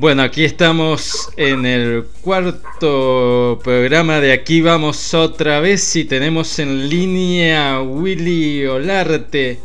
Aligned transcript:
Bueno, 0.00 0.22
aquí 0.22 0.44
estamos 0.46 1.28
en 1.36 1.66
el 1.66 2.06
cuarto 2.22 3.60
programa 3.62 4.18
de 4.18 4.32
Aquí 4.32 4.62
vamos 4.62 5.12
otra 5.12 5.60
vez 5.60 5.94
y 5.94 6.06
tenemos 6.06 6.58
en 6.58 6.88
línea 6.88 7.74
a 7.74 7.82
Willy 7.82 8.64
Olarte. 8.64 9.60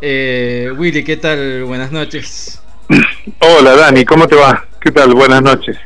Eh, 0.00 0.68
Willy, 0.76 1.04
¿qué 1.04 1.16
tal? 1.16 1.62
Buenas 1.62 1.92
noches. 1.92 2.60
Hola 3.38 3.76
Dani, 3.76 4.04
¿cómo 4.04 4.26
te 4.26 4.34
va? 4.34 4.66
¿Qué 4.80 4.90
tal? 4.90 5.14
Buenas 5.14 5.42
noches. 5.42 5.76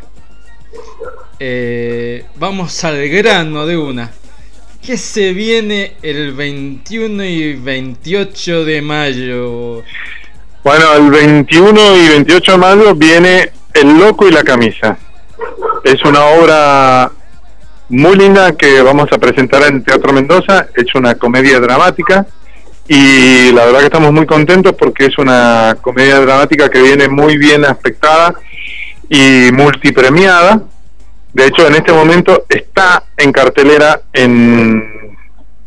Eh, 1.38 2.24
vamos 2.36 2.82
al 2.82 3.06
grano 3.10 3.66
de 3.66 3.77
una. 3.77 4.10
¿Qué 4.80 4.96
se 4.96 5.34
viene 5.34 5.96
el 6.00 6.32
21 6.32 7.24
y 7.24 7.52
28 7.56 8.64
de 8.64 8.80
mayo? 8.80 9.82
Bueno, 10.64 10.94
el 10.94 11.10
21 11.10 11.96
y 11.98 12.08
28 12.08 12.52
de 12.52 12.58
mayo 12.58 12.94
viene 12.94 13.52
El 13.76 13.98
Loco 13.98 14.26
y 14.26 14.32
la 14.32 14.42
Camisa. 14.42 14.96
Es 15.84 16.02
una 16.02 16.24
obra 16.24 17.12
muy 17.91 18.16
linda 18.16 18.56
que 18.56 18.80
vamos 18.80 19.08
a 19.12 19.18
presentar 19.18 19.64
en 19.64 19.84
Teatro 19.84 20.14
Mendoza. 20.14 20.68
Es 20.74 20.94
una 20.94 21.14
comedia 21.16 21.60
dramática 21.60 22.27
y 22.88 23.52
la 23.52 23.66
verdad 23.66 23.80
que 23.80 23.86
estamos 23.86 24.12
muy 24.12 24.24
contentos 24.24 24.74
porque 24.78 25.05
es 25.06 25.18
una 25.18 25.77
comedia 25.83 26.20
dramática 26.20 26.70
que 26.70 26.80
viene 26.80 27.08
muy 27.08 27.36
bien 27.36 27.66
aspectada 27.66 28.34
y 29.10 29.50
multipremiada. 29.52 30.62
De 31.34 31.46
hecho, 31.46 31.66
en 31.66 31.74
este 31.74 31.92
momento 31.92 32.46
está 32.48 33.05
en 33.18 33.30
cartelera 33.30 34.00
en 34.14 35.18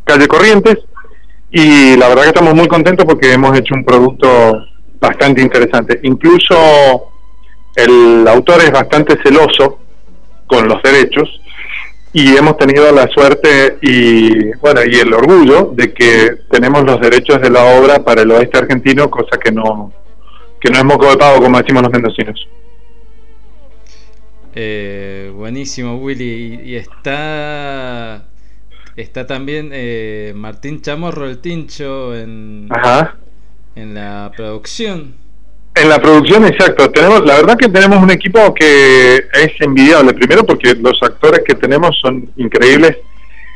Calle 0.03 0.27
Corrientes 0.27 0.79
y 1.51 1.95
la 1.95 2.07
verdad 2.07 2.23
que 2.23 2.29
estamos 2.29 2.55
muy 2.55 2.67
contentos 2.67 3.05
porque 3.05 3.33
hemos 3.33 3.55
hecho 3.55 3.75
un 3.75 3.85
producto 3.85 4.65
bastante 4.99 5.43
interesante. 5.43 5.99
Incluso 6.01 7.18
el 7.83 8.27
autor 8.27 8.61
es 8.61 8.71
bastante 8.71 9.17
celoso 9.23 9.79
con 10.47 10.67
los 10.67 10.81
derechos 10.81 11.29
y 12.11 12.35
hemos 12.35 12.57
tenido 12.57 12.91
la 12.91 13.07
suerte 13.07 13.77
y 13.81 14.51
bueno 14.57 14.81
y 14.85 14.95
el 14.95 15.13
orgullo 15.13 15.71
de 15.75 15.93
que 15.93 16.37
tenemos 16.49 16.83
los 16.83 16.99
derechos 16.99 17.39
de 17.41 17.49
la 17.49 17.63
obra 17.79 18.03
para 18.03 18.23
el 18.23 18.31
oeste 18.31 18.57
argentino, 18.57 19.09
cosa 19.09 19.37
que 19.37 19.51
no 19.51 19.93
que 20.59 20.71
no 20.71 20.79
es 20.79 20.85
moco 20.85 21.09
de 21.09 21.17
pago 21.17 21.41
como 21.41 21.57
decimos 21.59 21.83
los 21.83 21.91
mendocinos. 21.91 22.47
Eh, 24.55 25.31
buenísimo 25.35 25.97
Willy 25.97 26.61
y 26.63 26.75
está 26.75 28.25
está 28.95 29.27
también 29.27 29.69
eh, 29.71 30.33
Martín 30.35 30.81
Chamorro 30.81 31.25
el 31.25 31.39
Tincho 31.39 32.15
en 32.15 32.67
Ajá 32.71 33.19
en 33.79 33.93
la 33.93 34.31
producción. 34.35 35.15
En 35.81 35.87
la 35.87 36.01
producción, 36.01 36.45
exacto. 36.45 36.91
Tenemos, 36.91 37.25
la 37.25 37.35
verdad 37.35 37.57
que 37.57 37.69
tenemos 37.69 38.03
un 38.03 38.11
equipo 38.11 38.53
que 38.53 39.15
es 39.15 39.61
envidiable. 39.61 40.13
Primero 40.13 40.45
porque 40.45 40.75
los 40.75 41.01
actores 41.01 41.41
que 41.45 41.55
tenemos 41.55 41.97
son 42.01 42.29
increíbles. 42.35 42.97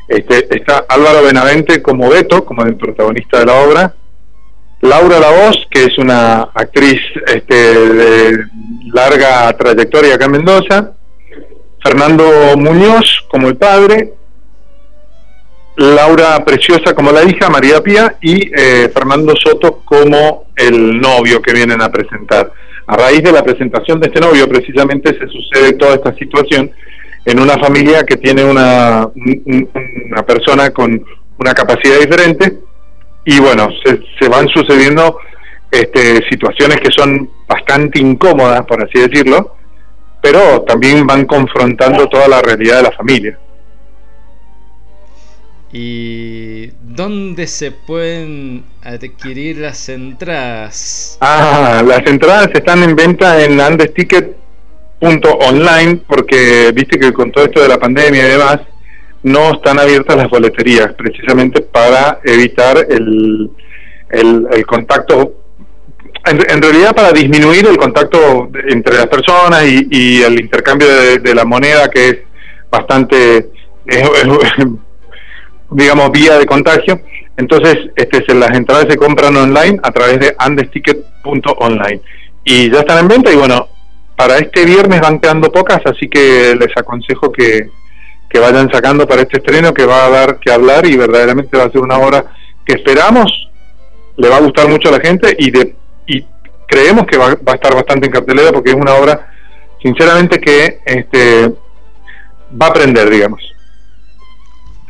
Este, 0.08 0.54
está 0.56 0.86
Álvaro 0.88 1.22
Benavente 1.22 1.82
como 1.82 2.08
Beto, 2.08 2.44
como 2.44 2.62
el 2.62 2.76
protagonista 2.76 3.40
de 3.40 3.46
la 3.46 3.54
obra. 3.54 3.94
Laura 4.80 5.18
Voz 5.18 5.66
que 5.70 5.84
es 5.84 5.98
una 5.98 6.48
actriz 6.54 7.00
este, 7.26 7.54
de 7.54 8.44
larga 8.92 9.54
trayectoria 9.56 10.14
acá 10.14 10.24
en 10.24 10.32
Mendoza. 10.32 10.92
Fernando 11.82 12.56
Muñoz 12.56 13.26
como 13.28 13.48
el 13.48 13.56
padre. 13.56 14.14
Laura 15.76 16.44
Preciosa 16.44 16.94
como 16.94 17.10
la 17.10 17.24
hija, 17.24 17.50
María 17.50 17.80
Pía, 17.80 18.16
y 18.20 18.50
eh, 18.54 18.90
Fernando 18.94 19.34
Soto 19.36 19.82
como 19.84 20.46
el 20.56 21.00
novio 21.00 21.42
que 21.42 21.52
vienen 21.52 21.82
a 21.82 21.90
presentar. 21.90 22.52
A 22.86 22.96
raíz 22.96 23.22
de 23.22 23.32
la 23.32 23.42
presentación 23.42 23.98
de 23.98 24.08
este 24.08 24.20
novio, 24.20 24.48
precisamente 24.48 25.18
se 25.18 25.26
sucede 25.26 25.72
toda 25.72 25.94
esta 25.94 26.14
situación 26.14 26.70
en 27.24 27.40
una 27.40 27.56
familia 27.58 28.04
que 28.04 28.16
tiene 28.16 28.44
una, 28.44 29.08
una 29.14 30.22
persona 30.26 30.70
con 30.70 31.02
una 31.38 31.54
capacidad 31.54 31.98
diferente 31.98 32.58
y 33.24 33.40
bueno, 33.40 33.68
se, 33.82 34.00
se 34.20 34.28
van 34.28 34.46
sucediendo 34.48 35.18
este, 35.70 36.22
situaciones 36.28 36.78
que 36.80 36.90
son 36.92 37.28
bastante 37.48 37.98
incómodas, 37.98 38.64
por 38.66 38.84
así 38.84 39.00
decirlo, 39.00 39.56
pero 40.22 40.62
también 40.62 41.06
van 41.06 41.24
confrontando 41.24 42.06
toda 42.08 42.28
la 42.28 42.42
realidad 42.42 42.76
de 42.76 42.82
la 42.84 42.92
familia. 42.92 43.38
¿Y 45.76 46.70
dónde 46.82 47.48
se 47.48 47.72
pueden 47.72 48.62
adquirir 48.80 49.58
las 49.58 49.88
entradas? 49.88 51.18
Ah, 51.20 51.82
las 51.84 52.06
entradas 52.06 52.50
están 52.54 52.84
en 52.84 52.94
venta 52.94 53.44
en 53.44 53.60
andesticket.online 53.60 56.02
porque 56.06 56.70
viste 56.72 56.96
que 56.96 57.12
con 57.12 57.32
todo 57.32 57.46
esto 57.46 57.60
de 57.60 57.66
la 57.66 57.78
pandemia 57.78 58.24
y 58.24 58.30
demás 58.30 58.60
no 59.24 59.54
están 59.54 59.80
abiertas 59.80 60.16
las 60.16 60.30
boleterías 60.30 60.92
precisamente 60.92 61.62
para 61.62 62.20
evitar 62.22 62.86
el, 62.88 63.50
el, 64.10 64.66
contacto 64.66 65.40
en, 66.24 66.62
realidad 66.62 66.94
para 66.94 67.10
disminuir 67.10 67.66
el 67.66 67.78
contacto 67.78 68.48
entre 68.68 68.94
las 68.94 69.08
personas 69.08 69.64
y, 69.64 70.22
el 70.22 70.38
intercambio 70.38 70.86
de, 71.20 71.34
la 71.34 71.44
moneda 71.44 71.90
que 71.90 72.08
es 72.10 72.18
bastante 72.70 73.50
digamos, 75.70 76.10
vía 76.12 76.38
de 76.38 76.46
contagio. 76.46 77.00
Entonces, 77.36 77.76
este, 77.96 78.24
se, 78.24 78.34
las 78.34 78.50
entradas 78.56 78.86
se 78.88 78.96
compran 78.96 79.36
online 79.36 79.78
a 79.82 79.90
través 79.90 80.20
de 80.20 80.34
andesticket.online. 80.38 82.00
Y 82.44 82.70
ya 82.70 82.80
están 82.80 82.98
en 82.98 83.08
venta 83.08 83.32
y 83.32 83.36
bueno, 83.36 83.68
para 84.16 84.38
este 84.38 84.64
viernes 84.64 85.00
van 85.00 85.18
quedando 85.18 85.50
pocas, 85.50 85.80
así 85.86 86.08
que 86.08 86.54
les 86.58 86.76
aconsejo 86.76 87.32
que, 87.32 87.70
que 88.28 88.38
vayan 88.38 88.70
sacando 88.70 89.06
para 89.06 89.22
este 89.22 89.38
estreno 89.38 89.74
que 89.74 89.86
va 89.86 90.06
a 90.06 90.10
dar 90.10 90.38
que 90.38 90.52
hablar 90.52 90.86
y 90.86 90.96
verdaderamente 90.96 91.56
va 91.56 91.64
a 91.64 91.70
ser 91.70 91.80
una 91.80 91.98
obra 91.98 92.24
que 92.64 92.74
esperamos 92.74 93.50
le 94.16 94.28
va 94.28 94.36
a 94.36 94.40
gustar 94.40 94.68
mucho 94.68 94.88
a 94.88 94.92
la 94.92 95.00
gente 95.00 95.34
y, 95.38 95.50
de, 95.50 95.74
y 96.06 96.24
creemos 96.66 97.06
que 97.06 97.16
va, 97.16 97.28
va 97.34 97.52
a 97.52 97.54
estar 97.54 97.74
bastante 97.74 98.06
en 98.06 98.12
cartelera 98.12 98.52
porque 98.52 98.70
es 98.70 98.76
una 98.76 98.94
obra 98.94 99.28
sinceramente 99.82 100.40
que 100.40 100.80
este, 100.84 101.48
va 102.60 102.66
a 102.66 102.70
aprender, 102.70 103.10
digamos. 103.10 103.53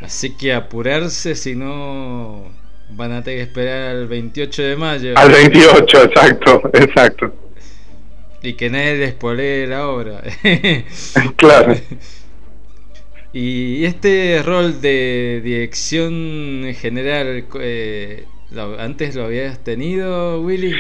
Así 0.05 0.37
que 0.37 0.53
apurarse, 0.53 1.35
si 1.35 1.55
no 1.55 2.45
van 2.91 3.13
a 3.13 3.23
tener 3.23 3.39
que 3.39 3.43
esperar 3.45 3.97
al 3.97 4.07
28 4.07 4.63
de 4.63 4.77
mayo. 4.77 5.15
Al 5.17 5.31
28, 5.31 6.05
exacto, 6.05 6.63
exacto. 6.75 7.35
Y 8.43 8.53
que 8.53 8.69
nadie 8.69 8.97
les 8.97 9.69
la 9.69 9.89
obra. 9.89 10.23
claro. 11.37 11.75
Y 13.37 13.85
este 13.85 14.41
rol 14.47 14.81
de 14.81 15.41
dirección 15.43 16.73
general, 16.79 17.45
eh, 17.59 18.27
¿antes 18.79 19.17
lo 19.17 19.25
habías 19.25 19.59
tenido, 19.65 20.41
Willy? 20.41 20.73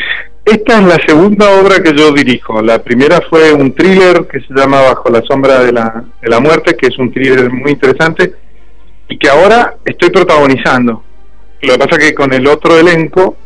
Esta 0.45 0.79
es 0.79 0.87
la 0.87 1.05
segunda 1.05 1.51
obra 1.61 1.83
que 1.83 1.93
yo 1.97 2.13
dirijo. 2.13 2.63
La 2.63 2.81
primera 2.81 3.21
fue 3.29 3.53
un 3.53 3.75
thriller 3.75 4.29
que 4.29 4.39
se 4.39 4.55
llama 4.55 4.83
Bajo 4.83 5.11
la 5.11 5.23
sombra 5.23 5.65
de 5.65 5.73
la, 5.73 6.05
de 6.23 6.29
la 6.29 6.39
muerte, 6.39 6.77
que 6.77 6.87
es 6.87 6.97
un 6.97 7.11
thriller 7.11 7.51
muy 7.51 7.73
interesante 7.73 8.44
y 9.09 9.19
que 9.19 9.29
ahora 9.29 9.77
estoy 9.85 10.11
protagonizando. 10.11 11.03
Lo 11.63 11.73
que 11.75 11.79
pasa 11.79 11.99
que 11.99 12.15
con 12.15 12.33
el 12.33 12.47
otro 12.47 12.79
elenco 12.79 13.37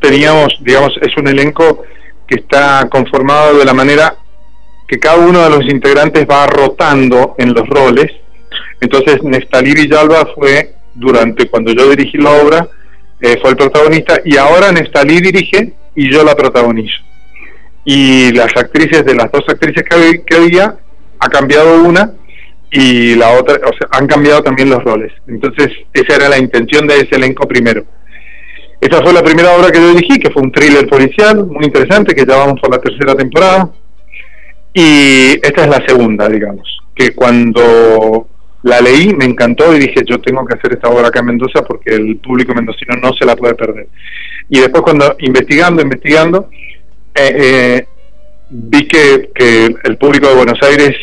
teníamos, 0.00 0.56
digamos, 0.60 0.94
es 1.00 1.16
un 1.16 1.28
elenco 1.28 1.82
que 2.26 2.36
está 2.36 2.88
conformado 2.90 3.58
de 3.58 3.64
la 3.64 3.74
manera 3.74 4.16
que 4.86 4.98
cada 4.98 5.18
uno 5.18 5.42
de 5.42 5.50
los 5.50 5.64
integrantes 5.66 6.26
va 6.28 6.46
rotando 6.46 7.34
en 7.38 7.52
los 7.54 7.68
roles. 7.68 8.10
Entonces, 8.80 9.22
Nestalí 9.22 9.72
Villalba 9.72 10.26
fue, 10.34 10.74
durante 10.94 11.48
cuando 11.48 11.72
yo 11.72 11.88
dirigí 11.88 12.18
la 12.18 12.30
obra, 12.32 12.68
eh, 13.20 13.38
fue 13.40 13.50
el 13.50 13.56
protagonista, 13.56 14.20
y 14.24 14.36
ahora 14.36 14.72
Nestalí 14.72 15.20
dirige 15.20 15.74
y 15.94 16.10
yo 16.10 16.24
la 16.24 16.34
protagonizo. 16.34 16.96
Y 17.84 18.32
las 18.32 18.56
actrices, 18.56 19.04
de 19.04 19.14
las 19.14 19.30
dos 19.30 19.44
actrices 19.48 19.84
que 20.26 20.34
había, 20.34 20.76
ha 21.18 21.28
cambiado 21.28 21.84
una, 21.84 22.12
y 22.70 23.14
la 23.16 23.30
otra, 23.32 23.56
o 23.56 23.72
sea, 23.76 23.88
han 23.90 24.06
cambiado 24.06 24.42
también 24.42 24.70
los 24.70 24.82
roles. 24.84 25.12
Entonces, 25.26 25.68
esa 25.92 26.16
era 26.16 26.28
la 26.28 26.38
intención 26.38 26.86
de 26.86 27.00
ese 27.00 27.16
elenco 27.16 27.46
primero. 27.48 27.84
Esta 28.80 29.02
fue 29.02 29.12
la 29.12 29.22
primera 29.22 29.52
obra 29.52 29.70
que 29.70 29.80
yo 29.80 29.92
dirigí, 29.92 30.18
que 30.18 30.30
fue 30.30 30.42
un 30.42 30.52
thriller 30.52 30.88
policial 30.88 31.46
muy 31.46 31.64
interesante, 31.64 32.14
que 32.14 32.24
ya 32.24 32.36
vamos 32.36 32.60
por 32.60 32.70
la 32.70 32.80
tercera 32.80 33.14
temporada. 33.14 33.70
Y 34.72 35.32
esta 35.42 35.64
es 35.64 35.68
la 35.68 35.84
segunda, 35.86 36.28
digamos, 36.28 36.80
que 36.94 37.12
cuando 37.14 38.28
la 38.62 38.80
leí 38.80 39.14
me 39.14 39.24
encantó 39.24 39.74
y 39.74 39.80
dije, 39.80 40.02
yo 40.06 40.20
tengo 40.20 40.46
que 40.46 40.54
hacer 40.54 40.72
esta 40.72 40.88
obra 40.88 41.08
acá 41.08 41.20
en 41.20 41.26
Mendoza 41.26 41.62
porque 41.62 41.94
el 41.94 42.18
público 42.18 42.54
mendocino 42.54 42.94
no 42.96 43.12
se 43.14 43.26
la 43.26 43.36
puede 43.36 43.54
perder. 43.54 43.88
Y 44.48 44.60
después 44.60 44.82
cuando 44.82 45.16
investigando, 45.18 45.82
investigando, 45.82 46.48
eh, 47.14 47.36
eh, 47.36 47.86
vi 48.50 48.86
que, 48.86 49.30
que, 49.34 49.74
el 49.84 49.96
público 49.96 50.28
de 50.28 50.34
Buenos 50.34 50.58
Aires 50.62 50.96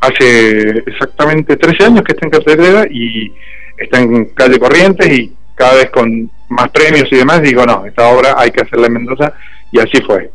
hace 0.00 0.82
exactamente 0.86 1.56
13 1.56 1.84
años 1.84 2.02
que 2.02 2.12
está 2.12 2.26
en 2.26 2.30
cartelera 2.30 2.86
y 2.90 3.32
está 3.78 4.00
en 4.00 4.26
calle 4.26 4.58
Corrientes 4.58 5.08
y 5.08 5.32
cada 5.54 5.74
vez 5.74 5.90
con 5.90 6.30
más 6.48 6.68
premios 6.70 7.08
y 7.10 7.16
demás, 7.16 7.42
digo, 7.42 7.64
no, 7.64 7.86
esta 7.86 8.08
obra 8.08 8.34
hay 8.36 8.50
que 8.50 8.62
hacerla 8.62 8.86
en 8.86 8.92
Mendoza 8.92 9.32
y 9.72 9.80
así 9.80 10.00
fue. 10.02 10.30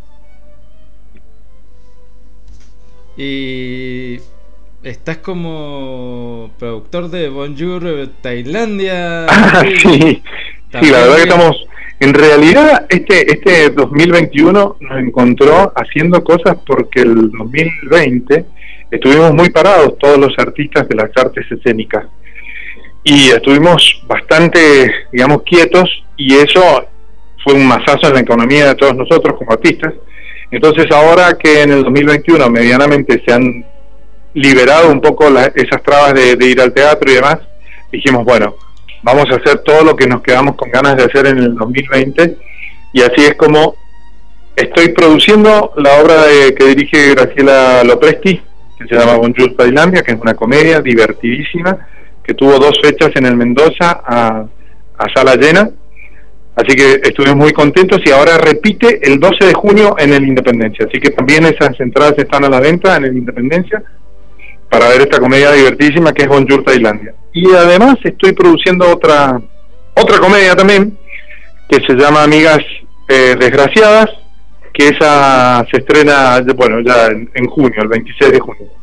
Y 3.17 4.19
estás 4.83 5.17
como 5.17 6.51
productor 6.57 7.09
de 7.09 7.29
Bonjour 7.29 8.09
Tailandia. 8.21 9.27
sí, 9.81 10.23
sí, 10.81 10.89
la 10.89 10.99
verdad 10.99 11.15
que 11.17 11.21
estamos, 11.23 11.67
en 11.99 12.13
realidad 12.13 12.85
este, 12.89 13.31
este 13.31 13.69
2021 13.69 14.77
nos 14.79 14.99
encontró 14.99 15.71
haciendo 15.75 16.23
cosas 16.23 16.57
porque 16.65 17.01
el 17.01 17.31
2020 17.31 18.45
estuvimos 18.91 19.33
muy 19.33 19.49
parados 19.49 19.97
todos 19.97 20.17
los 20.17 20.37
artistas 20.37 20.87
de 20.87 20.95
las 20.95 21.09
artes 21.15 21.49
escénicas 21.49 22.05
y 23.03 23.29
estuvimos 23.29 24.03
bastante, 24.05 24.93
digamos, 25.11 25.43
quietos 25.43 25.89
y 26.17 26.35
eso 26.35 26.85
fue 27.43 27.55
un 27.55 27.65
masazo 27.65 28.07
en 28.07 28.13
la 28.15 28.19
economía 28.19 28.67
de 28.67 28.75
todos 28.75 28.95
nosotros 28.95 29.37
como 29.37 29.53
artistas. 29.53 29.93
Entonces 30.51 30.85
ahora 30.91 31.37
que 31.41 31.63
en 31.63 31.71
el 31.71 31.83
2021 31.83 32.49
medianamente 32.49 33.23
se 33.25 33.33
han 33.33 33.65
liberado 34.33 34.91
un 34.91 35.01
poco 35.01 35.27
esas 35.55 35.81
trabas 35.81 36.13
de, 36.13 36.45
ir 36.45 36.61
al 36.61 36.73
teatro 36.73 37.09
y 37.09 37.15
demás, 37.15 37.39
dijimos, 37.91 38.23
bueno, 38.23 38.55
vamos 39.01 39.25
a 39.31 39.35
hacer 39.35 39.59
todo 39.59 39.83
lo 39.83 39.95
que 39.95 40.07
nos 40.07 40.21
quedamos 40.21 40.55
con 40.55 40.69
ganas 40.69 40.97
de 40.97 41.05
hacer 41.05 41.27
en 41.27 41.39
el 41.39 41.55
2020 41.55 42.37
y 42.93 43.01
así 43.01 43.23
es 43.23 43.35
como 43.35 43.75
estoy 44.55 44.89
produciendo 44.89 45.73
la 45.77 46.01
obra 46.01 46.25
de, 46.25 46.53
que 46.53 46.65
dirige 46.65 47.15
Graciela 47.15 47.83
Lopresti, 47.83 48.41
que 48.81 48.95
se 48.95 48.99
llama 48.99 49.17
Bonjour 49.17 49.55
Tailandia, 49.55 50.01
que 50.01 50.11
es 50.11 50.19
una 50.19 50.33
comedia 50.33 50.81
divertidísima 50.81 51.77
que 52.23 52.33
tuvo 52.33 52.59
dos 52.59 52.79
fechas 52.81 53.11
en 53.15 53.25
el 53.25 53.35
Mendoza 53.35 54.01
a, 54.05 54.45
sala 55.15 55.35
llena. 55.35 55.69
Así 56.55 56.75
que 56.75 57.01
estuvimos 57.03 57.37
muy 57.37 57.53
contentos 57.53 58.01
y 58.05 58.11
ahora 58.11 58.37
repite 58.37 58.99
el 59.01 59.19
12 59.19 59.45
de 59.45 59.53
junio 59.53 59.95
en 59.97 60.13
el 60.13 60.27
Independencia. 60.27 60.85
Así 60.85 60.99
que 60.99 61.11
también 61.11 61.45
esas 61.45 61.79
entradas 61.79 62.13
están 62.17 62.43
a 62.43 62.49
la 62.49 62.59
venta 62.59 62.95
en 62.97 63.05
el 63.05 63.17
Independencia 63.17 63.81
para 64.69 64.89
ver 64.89 65.01
esta 65.01 65.19
comedia 65.19 65.51
divertidísima 65.51 66.13
que 66.13 66.23
es 66.23 66.27
Bonjour 66.27 66.63
Tailandia. 66.63 67.13
Y 67.33 67.51
además 67.53 67.97
estoy 68.03 68.33
produciendo 68.33 68.89
otra 68.89 69.41
otra 69.93 70.19
comedia 70.19 70.55
también 70.55 70.97
que 71.69 71.79
se 71.85 71.93
llama 71.93 72.23
Amigas 72.23 72.59
eh, 73.07 73.35
Desgraciadas, 73.39 74.09
que 74.73 74.89
esa 74.89 75.65
se 75.71 75.77
estrena 75.79 76.41
bueno 76.55 76.79
ya 76.81 77.07
en 77.07 77.47
junio, 77.47 77.81
el 77.81 77.87
26 77.87 78.31
de 78.31 78.39
junio. 78.39 78.81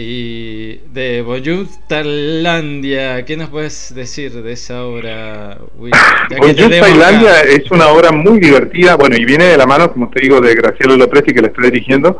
Y 0.00 0.76
de 0.92 1.22
Bonjour 1.22 1.66
Tailandia, 1.88 3.24
¿qué 3.24 3.36
nos 3.36 3.48
puedes 3.50 3.92
decir 3.92 4.30
de 4.30 4.52
esa 4.52 4.84
obra? 4.84 5.58
Bonjour 5.76 6.70
Tailandia 6.70 7.40
es 7.40 7.68
una 7.72 7.88
obra 7.88 8.12
muy 8.12 8.38
divertida, 8.38 8.94
bueno, 8.94 9.16
y 9.16 9.24
viene 9.24 9.46
de 9.46 9.56
la 9.56 9.66
mano, 9.66 9.90
como 9.90 10.08
te 10.08 10.20
digo, 10.20 10.40
de 10.40 10.54
Graciela 10.54 10.96
Lopresti, 10.96 11.34
que 11.34 11.40
la 11.40 11.48
estoy 11.48 11.70
dirigiendo. 11.72 12.16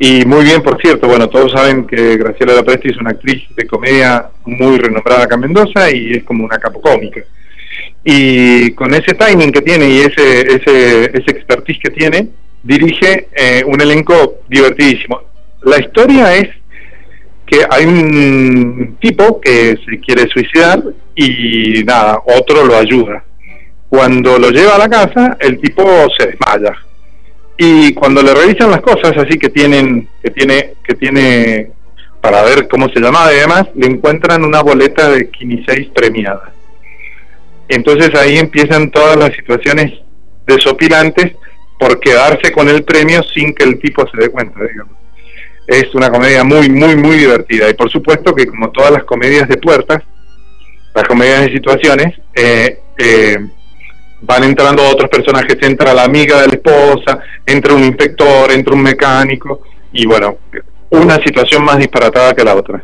Y 0.00 0.24
muy 0.24 0.44
bien, 0.44 0.62
por 0.62 0.80
cierto, 0.80 1.06
bueno, 1.06 1.28
todos 1.28 1.52
saben 1.52 1.86
que 1.86 2.16
Graciela 2.16 2.54
Lopresti 2.54 2.88
es 2.88 2.96
una 2.96 3.10
actriz 3.10 3.44
de 3.54 3.66
comedia 3.68 4.26
muy 4.44 4.76
renombrada 4.78 5.24
acá 5.24 5.36
en 5.36 5.42
Mendoza 5.42 5.88
y 5.90 6.14
es 6.14 6.24
como 6.24 6.44
una 6.44 6.58
capocómica. 6.58 7.20
Y 8.08 8.70
con 8.74 8.94
ese 8.94 9.14
timing 9.14 9.50
que 9.50 9.62
tiene 9.62 9.88
y 9.88 9.98
ese, 9.98 10.40
ese, 10.42 11.06
ese 11.06 11.30
expertise 11.32 11.80
que 11.82 11.90
tiene, 11.90 12.28
dirige 12.62 13.26
eh, 13.34 13.64
un 13.66 13.80
elenco 13.80 14.42
divertidísimo. 14.48 15.22
La 15.64 15.80
historia 15.80 16.36
es 16.36 16.50
que 17.44 17.66
hay 17.68 17.84
un 17.84 18.96
tipo 19.00 19.40
que 19.40 19.76
se 19.84 19.98
quiere 19.98 20.28
suicidar 20.28 20.84
y 21.16 21.82
nada, 21.82 22.20
otro 22.26 22.64
lo 22.64 22.76
ayuda. 22.76 23.24
Cuando 23.88 24.38
lo 24.38 24.50
lleva 24.50 24.76
a 24.76 24.78
la 24.78 24.88
casa, 24.88 25.36
el 25.40 25.58
tipo 25.58 25.82
se 26.16 26.28
desmaya. 26.28 26.76
Y 27.58 27.92
cuando 27.94 28.22
le 28.22 28.34
revisan 28.34 28.70
las 28.70 28.82
cosas, 28.82 29.16
así 29.16 29.36
que 29.36 29.48
tienen, 29.48 30.08
que 30.22 30.30
tiene, 30.30 30.74
que 30.86 30.94
tiene 30.94 31.70
para 32.20 32.42
ver 32.42 32.68
cómo 32.68 32.88
se 32.88 33.00
llamaba 33.00 33.32
y 33.32 33.38
demás, 33.38 33.64
le 33.74 33.88
encuentran 33.88 34.44
una 34.44 34.62
boleta 34.62 35.10
de 35.10 35.28
6 35.38 35.88
premiada. 35.92 36.52
Entonces 37.68 38.14
ahí 38.14 38.38
empiezan 38.38 38.90
todas 38.90 39.16
las 39.16 39.34
situaciones 39.34 39.92
desopilantes 40.46 41.32
por 41.78 42.00
quedarse 42.00 42.52
con 42.52 42.68
el 42.68 42.84
premio 42.84 43.22
sin 43.22 43.54
que 43.54 43.64
el 43.64 43.78
tipo 43.78 44.06
se 44.08 44.18
dé 44.18 44.28
cuenta, 44.30 44.60
digamos 44.62 44.96
es 45.66 45.92
una 45.94 46.10
comedia 46.10 46.44
muy, 46.44 46.68
muy, 46.68 46.96
muy 46.96 47.16
divertida. 47.16 47.68
Y 47.68 47.74
por 47.74 47.90
supuesto 47.90 48.34
que 48.34 48.46
como 48.46 48.70
todas 48.70 48.92
las 48.92 49.04
comedias 49.04 49.48
de 49.48 49.56
puertas, 49.56 50.02
las 50.94 51.04
comedias 51.04 51.42
de 51.42 51.52
situaciones, 51.52 52.14
eh, 52.34 52.80
eh, 52.98 53.36
van 54.20 54.44
entrando 54.44 54.82
otros 54.88 55.10
personajes, 55.10 55.56
entra 55.62 55.92
la 55.92 56.04
amiga 56.04 56.40
de 56.40 56.48
la 56.48 56.54
esposa, 56.54 57.20
entra 57.44 57.74
un 57.74 57.84
inspector, 57.84 58.50
entra 58.52 58.74
un 58.74 58.82
mecánico, 58.82 59.62
y 59.92 60.06
bueno, 60.06 60.38
una 60.90 61.16
situación 61.22 61.64
más 61.64 61.78
disparatada 61.78 62.34
que 62.34 62.44
la 62.44 62.54
otra. 62.54 62.82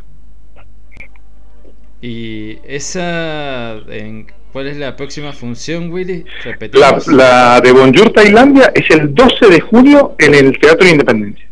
¿Y 2.00 2.58
esa, 2.64 3.76
en, 3.88 4.26
cuál 4.52 4.66
es 4.69 4.76
la 4.76 4.96
próxima 4.96 5.32
función, 5.32 5.90
Willy? 5.90 6.25
La, 6.72 6.99
la 7.06 7.60
de 7.60 7.72
Bonjour 7.72 8.12
Tailandia 8.12 8.70
es 8.75 8.90
el 8.90 9.14
12 9.14 9.49
de 9.49 9.60
junio 9.60 10.14
en 10.19 10.34
el 10.34 10.58
Teatro 10.58 10.84
de 10.84 10.93
Independencia. 10.93 11.46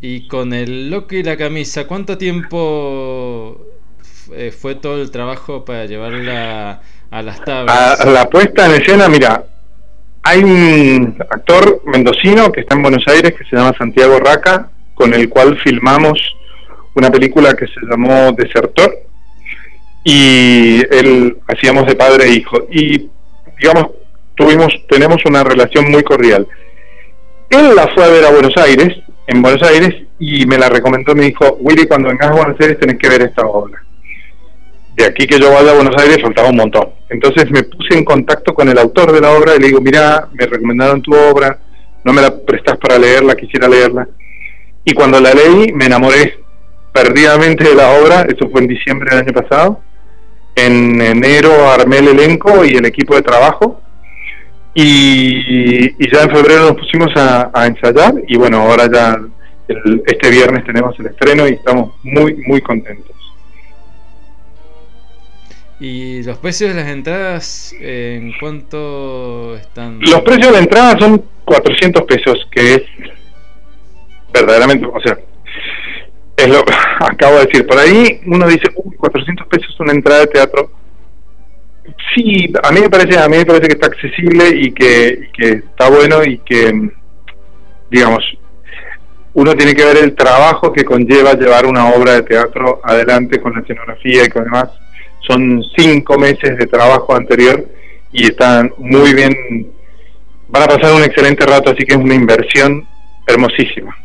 Y 0.00 0.28
con 0.28 0.52
el 0.52 0.90
loco 0.90 1.14
y 1.14 1.22
la 1.22 1.36
camisa, 1.36 1.86
¿cuánto 1.86 2.18
tiempo 2.18 3.66
eh, 4.32 4.52
fue 4.52 4.76
todo 4.76 5.02
el 5.02 5.10
trabajo 5.10 5.64
para 5.64 5.86
llevarla 5.86 6.82
a 7.10 7.22
las 7.22 7.42
tablas? 7.44 8.00
A, 8.00 8.10
la 8.10 8.28
puesta 8.28 8.66
en 8.66 8.80
escena, 8.80 9.08
mira, 9.08 9.44
hay 10.22 10.44
un 10.44 11.16
actor 11.30 11.82
mendocino 11.86 12.52
que 12.52 12.60
está 12.60 12.76
en 12.76 12.82
Buenos 12.82 13.02
Aires 13.08 13.34
que 13.36 13.44
se 13.44 13.56
llama 13.56 13.74
Santiago 13.76 14.20
Raca, 14.20 14.70
con 14.94 15.14
el 15.14 15.28
cual 15.28 15.58
filmamos 15.58 16.18
una 16.94 17.10
película 17.10 17.54
que 17.54 17.66
se 17.66 17.80
llamó 17.88 18.32
Desertor 18.32 19.07
y 20.10 20.80
él 20.90 21.36
hacíamos 21.46 21.86
de 21.86 21.94
padre 21.94 22.24
e 22.24 22.32
hijo 22.32 22.66
y 22.70 23.10
digamos 23.60 23.88
tuvimos 24.34 24.72
tenemos 24.88 25.22
una 25.26 25.44
relación 25.44 25.90
muy 25.90 26.02
cordial. 26.02 26.48
Él 27.50 27.74
la 27.76 27.88
fue 27.88 28.04
a 28.04 28.08
ver 28.08 28.24
a 28.24 28.30
Buenos 28.30 28.56
Aires 28.56 28.88
en 29.26 29.42
Buenos 29.42 29.62
Aires 29.62 29.94
y 30.18 30.46
me 30.46 30.56
la 30.56 30.70
recomendó, 30.70 31.14
me 31.14 31.26
dijo, 31.26 31.58
Willy, 31.60 31.86
cuando 31.86 32.08
vengas 32.08 32.30
a 32.30 32.34
Buenos 32.34 32.58
Aires 32.58 32.78
tenés 32.80 32.98
que 32.98 33.08
ver 33.10 33.20
esta 33.20 33.44
obra. 33.44 33.82
De 34.96 35.04
aquí 35.04 35.26
que 35.26 35.38
yo 35.38 35.52
vaya 35.52 35.72
a 35.72 35.74
Buenos 35.74 35.94
Aires 36.00 36.22
faltaba 36.22 36.48
un 36.48 36.56
montón. 36.56 36.88
Entonces 37.10 37.50
me 37.50 37.64
puse 37.64 37.98
en 37.98 38.04
contacto 38.04 38.54
con 38.54 38.66
el 38.66 38.78
autor 38.78 39.12
de 39.12 39.20
la 39.20 39.32
obra 39.32 39.56
y 39.56 39.60
le 39.60 39.66
digo, 39.66 39.82
mira, 39.82 40.26
me 40.32 40.46
recomendaron 40.46 41.02
tu 41.02 41.14
obra, 41.14 41.58
no 42.02 42.14
me 42.14 42.22
la 42.22 42.34
prestas 42.34 42.78
para 42.78 42.98
leerla, 42.98 43.36
quisiera 43.36 43.68
leerla. 43.68 44.08
Y 44.86 44.94
cuando 44.94 45.20
la 45.20 45.34
leí 45.34 45.70
me 45.74 45.84
enamoré 45.84 46.38
perdidamente 46.94 47.68
de 47.68 47.74
la 47.74 47.90
obra, 47.90 48.22
eso 48.22 48.48
fue 48.48 48.62
en 48.62 48.68
diciembre 48.68 49.10
del 49.10 49.26
año 49.26 49.32
pasado. 49.34 49.82
En 50.66 51.00
enero 51.00 51.70
armé 51.70 51.98
el 51.98 52.08
elenco 52.08 52.64
y 52.64 52.70
el 52.70 52.84
equipo 52.84 53.14
de 53.14 53.22
trabajo 53.22 53.80
y, 54.74 56.10
ya 56.10 56.22
en 56.22 56.30
febrero 56.30 56.68
nos 56.68 56.76
pusimos 56.76 57.10
a, 57.16 57.66
ensayar 57.66 58.14
y 58.26 58.36
bueno, 58.36 58.58
ahora 58.58 58.88
ya 58.92 59.20
este 60.06 60.30
viernes 60.30 60.64
tenemos 60.64 60.98
el 60.98 61.06
estreno 61.06 61.46
y 61.46 61.52
estamos 61.52 61.94
muy, 62.02 62.34
muy 62.46 62.60
contentos. 62.60 63.14
¿Y 65.80 66.22
los 66.24 66.38
precios 66.38 66.74
de 66.74 66.82
las 66.82 66.90
entradas 66.90 67.72
en 67.80 68.32
cuánto 68.40 69.56
están? 69.56 70.00
Los 70.00 70.22
precios 70.22 70.46
de 70.46 70.52
la 70.52 70.58
entrada 70.58 70.98
son 70.98 71.24
400 71.44 72.02
pesos, 72.02 72.48
que 72.50 72.74
es 72.74 72.82
verdaderamente, 74.32 74.86
o 74.86 75.00
sea, 75.00 75.18
es 76.38 76.48
lo 76.48 76.64
acabo 77.00 77.36
de 77.38 77.46
decir. 77.46 77.66
Por 77.66 77.78
ahí 77.78 78.20
uno 78.26 78.46
dice, 78.46 78.68
uy, 78.76 78.96
400 78.96 79.46
pesos 79.46 79.76
una 79.80 79.92
entrada 79.92 80.20
de 80.20 80.26
teatro 80.28 80.70
Sí, 82.14 82.52
a 82.62 82.70
mí 82.72 82.80
me 82.80 82.90
parece, 82.90 83.18
a 83.18 83.28
mí 83.28 83.38
me 83.38 83.46
parece 83.46 83.68
que 83.68 83.74
está 83.74 83.86
accesible 83.86 84.48
y 84.54 84.72
que, 84.72 85.30
está 85.38 85.88
bueno 85.88 86.22
y 86.24 86.38
que, 86.38 86.90
digamos, 87.90 88.24
uno 89.34 89.54
tiene 89.54 89.74
que 89.74 89.84
ver 89.84 89.98
el 89.98 90.14
trabajo 90.14 90.72
que 90.72 90.84
conlleva 90.84 91.34
llevar 91.34 91.66
una 91.66 91.90
obra 91.90 92.14
de 92.14 92.22
teatro 92.22 92.80
adelante 92.82 93.40
con 93.40 93.54
la 93.54 93.60
escenografía 93.60 94.24
y 94.24 94.28
con 94.28 94.44
demás. 94.44 94.70
son 95.26 95.62
cinco 95.76 96.18
meses 96.18 96.56
de 96.58 96.66
trabajo 96.66 97.14
anterior 97.14 97.66
y 98.12 98.24
están 98.24 98.72
muy 98.78 99.14
bien, 99.14 99.72
van 100.48 100.62
a 100.64 100.66
pasar 100.66 100.94
un 100.94 101.02
excelente 101.02 101.46
rato, 101.46 101.70
así 101.70 101.84
que 101.84 101.94
es 101.94 102.00
una 102.00 102.14
inversión 102.14 102.86
hermosísima. 103.26 103.96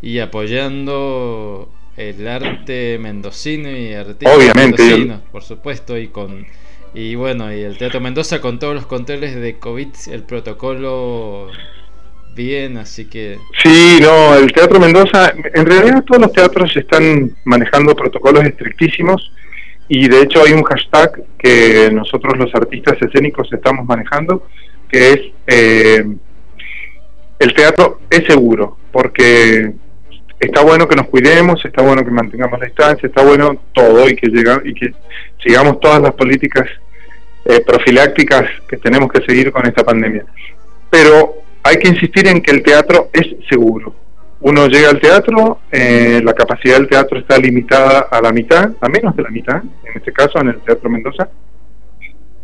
Y 0.00 0.20
apoyando 0.20 1.68
el 1.98 2.26
arte 2.28 2.96
mendocino 2.98 3.70
y 3.70 3.92
artistas 3.92 4.36
Obviamente, 4.36 5.18
por 5.32 5.42
supuesto, 5.42 5.98
y 5.98 6.08
con 6.08 6.46
y 6.94 7.16
bueno, 7.16 7.52
y 7.52 7.60
el 7.60 7.76
Teatro 7.76 8.00
Mendoza 8.00 8.40
con 8.40 8.58
todos 8.58 8.74
los 8.74 8.86
controles 8.86 9.34
de 9.34 9.58
COVID, 9.58 9.88
el 10.10 10.22
protocolo 10.22 11.48
bien, 12.34 12.78
así 12.78 13.06
que... 13.06 13.38
Sí, 13.62 13.98
no, 14.00 14.36
el 14.36 14.52
Teatro 14.52 14.80
Mendoza, 14.80 15.32
en 15.54 15.66
realidad 15.66 16.04
todos 16.04 16.22
los 16.22 16.32
teatros 16.32 16.74
están 16.76 17.32
manejando 17.44 17.94
protocolos 17.94 18.44
estrictísimos 18.44 19.32
y 19.88 20.08
de 20.08 20.22
hecho 20.22 20.42
hay 20.44 20.52
un 20.52 20.62
hashtag 20.62 21.24
que 21.36 21.90
nosotros 21.92 22.38
los 22.38 22.54
artistas 22.54 22.96
escénicos 23.02 23.52
estamos 23.52 23.84
manejando, 23.86 24.46
que 24.88 25.10
es 25.12 25.20
eh, 25.46 26.04
el 27.38 27.54
teatro 27.54 28.00
es 28.08 28.24
seguro, 28.26 28.78
porque 28.92 29.72
está 30.38 30.62
bueno 30.62 30.86
que 30.86 30.96
nos 30.96 31.08
cuidemos, 31.08 31.64
está 31.64 31.82
bueno 31.82 32.04
que 32.04 32.10
mantengamos 32.10 32.58
la 32.60 32.66
distancia, 32.66 33.06
está 33.06 33.22
bueno 33.22 33.60
todo 33.72 34.08
y 34.08 34.14
que, 34.14 34.28
llega, 34.28 34.60
y 34.64 34.74
que 34.74 34.92
sigamos 35.42 35.80
todas 35.80 36.00
las 36.00 36.12
políticas 36.14 36.68
eh, 37.44 37.60
profilácticas 37.66 38.44
que 38.68 38.76
tenemos 38.76 39.10
que 39.10 39.24
seguir 39.24 39.50
con 39.50 39.66
esta 39.66 39.84
pandemia. 39.84 40.24
Pero 40.90 41.42
hay 41.62 41.76
que 41.76 41.88
insistir 41.88 42.28
en 42.28 42.40
que 42.40 42.50
el 42.50 42.62
teatro 42.62 43.10
es 43.12 43.26
seguro. 43.48 43.94
Uno 44.40 44.68
llega 44.68 44.90
al 44.90 45.00
teatro, 45.00 45.60
eh, 45.72 46.20
la 46.22 46.32
capacidad 46.32 46.76
del 46.76 46.88
teatro 46.88 47.18
está 47.18 47.38
limitada 47.38 48.06
a 48.10 48.20
la 48.20 48.32
mitad, 48.32 48.70
a 48.80 48.88
menos 48.88 49.16
de 49.16 49.22
la 49.22 49.30
mitad, 49.30 49.56
en 49.56 49.96
este 49.96 50.12
caso 50.12 50.38
en 50.40 50.48
el 50.48 50.60
Teatro 50.60 50.88
Mendoza. 50.88 51.28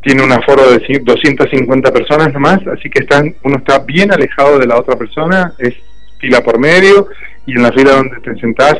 Tiene 0.02 0.24
un 0.24 0.32
aforo 0.32 0.70
de 0.70 1.00
250 1.00 1.92
personas 1.92 2.32
nomás, 2.32 2.66
así 2.66 2.90
que 2.90 3.00
están, 3.00 3.34
uno 3.44 3.58
está 3.58 3.78
bien 3.78 4.12
alejado 4.12 4.58
de 4.58 4.66
la 4.66 4.76
otra 4.76 4.96
persona, 4.96 5.54
es 5.58 5.74
fila 6.18 6.42
por 6.42 6.58
medio, 6.58 7.08
y 7.46 7.52
en 7.52 7.62
la 7.62 7.72
fila 7.72 7.92
donde 7.92 8.20
te 8.20 8.38
sentás 8.40 8.76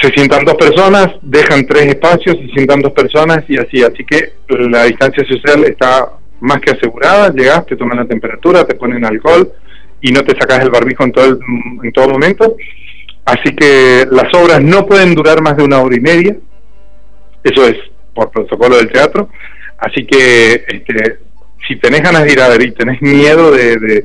se 0.00 0.08
sientan 0.10 0.44
dos 0.44 0.54
personas, 0.54 1.08
dejan 1.22 1.66
tres 1.66 1.86
espacios 1.86 2.36
y 2.40 2.50
sientan 2.50 2.80
dos 2.80 2.92
personas 2.92 3.44
y 3.48 3.56
así. 3.56 3.82
Así 3.82 4.04
que 4.04 4.34
la 4.48 4.84
distancia 4.84 5.24
social 5.26 5.64
está 5.64 6.12
más 6.40 6.60
que 6.60 6.72
asegurada. 6.72 7.32
Llegas, 7.32 7.66
te 7.66 7.76
toman 7.76 7.98
la 7.98 8.06
temperatura, 8.06 8.66
te 8.66 8.74
ponen 8.74 9.04
alcohol 9.04 9.52
y 10.00 10.12
no 10.12 10.22
te 10.22 10.38
sacas 10.38 10.60
el 10.60 10.70
barbijo 10.70 11.04
en 11.04 11.12
todo, 11.12 11.38
en 11.82 11.92
todo 11.92 12.08
momento. 12.10 12.56
Así 13.24 13.54
que 13.54 14.06
las 14.10 14.32
obras 14.34 14.62
no 14.62 14.86
pueden 14.86 15.14
durar 15.14 15.42
más 15.42 15.56
de 15.56 15.64
una 15.64 15.80
hora 15.80 15.96
y 15.96 16.00
media. 16.00 16.36
Eso 17.44 17.66
es 17.66 17.76
por 18.14 18.30
protocolo 18.30 18.76
del 18.76 18.90
teatro. 18.90 19.28
Así 19.78 20.06
que 20.06 20.64
este, 20.66 21.18
si 21.66 21.76
tenés 21.76 22.02
ganas 22.02 22.24
de 22.24 22.32
ir 22.32 22.40
a 22.40 22.48
ver 22.48 22.62
y 22.62 22.72
tenés 22.72 23.00
miedo 23.00 23.50
de 23.52 23.76
de, 23.76 24.04